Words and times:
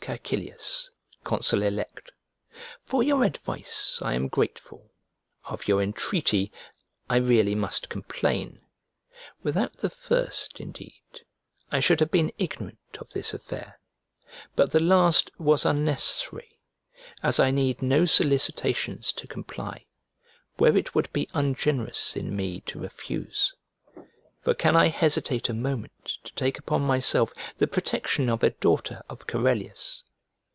Caecilius, 0.03 0.89
consul 1.23 1.61
elect. 1.61 2.11
For 2.83 3.03
your 3.03 3.23
advice 3.23 3.99
I 4.01 4.13
am 4.15 4.29
grateful, 4.29 4.91
of 5.45 5.67
your 5.67 5.79
entreaty 5.79 6.51
I 7.07 7.17
really 7.17 7.53
must 7.53 7.87
complain; 7.87 8.61
without 9.43 9.73
the 9.77 9.91
first, 9.91 10.59
indeed, 10.59 11.03
I 11.71 11.81
should 11.81 11.99
have 11.99 12.09
been 12.09 12.33
ignorant 12.39 12.97
of 12.99 13.11
this 13.11 13.31
affair, 13.35 13.79
but 14.55 14.71
the 14.71 14.79
last 14.79 15.29
was 15.37 15.67
unnecessary, 15.67 16.57
as 17.21 17.39
I 17.39 17.51
need 17.51 17.83
no 17.83 18.05
solicitations 18.05 19.11
to 19.13 19.27
comply, 19.27 19.85
where 20.57 20.75
it 20.75 20.95
would 20.95 21.13
be 21.13 21.29
ungenerous 21.35 22.15
in 22.17 22.35
me 22.35 22.61
to 22.61 22.79
refuse; 22.79 23.53
for 24.43 24.55
can 24.55 24.75
I 24.75 24.87
hesitate 24.87 25.49
a 25.49 25.53
moment 25.53 26.13
to 26.23 26.33
take 26.33 26.57
upon 26.57 26.81
myself 26.81 27.31
the 27.59 27.67
protection 27.67 28.27
of 28.27 28.41
a 28.41 28.49
daughter 28.49 29.03
of 29.07 29.27
Corellius? 29.27 30.01